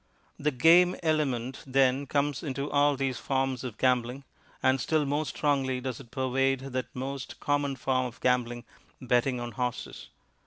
The 0.39 0.49
"game" 0.49 0.95
element, 1.03 1.63
then, 1.67 2.07
comes 2.07 2.41
into 2.41 2.71
all 2.71 2.95
these 2.97 3.19
forms 3.19 3.63
of 3.63 3.77
gambling, 3.77 4.23
and 4.63 4.81
still 4.81 5.05
more 5.05 5.27
strongly 5.27 5.79
does 5.79 5.99
it 5.99 6.09
pervade 6.09 6.61
that 6.61 6.87
most 6.95 7.39
common 7.39 7.75
form 7.75 8.07
of 8.07 8.19
gambling, 8.19 8.63
betting 8.99 9.39
on 9.39 9.51
horses. 9.51 10.09